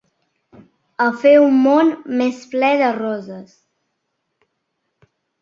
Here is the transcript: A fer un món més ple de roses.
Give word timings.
A 1.03 1.05
fer 1.23 1.33
un 1.41 1.59
món 1.65 1.91
més 2.21 2.39
ple 2.55 2.71
de 2.81 2.89
roses. 2.97 3.55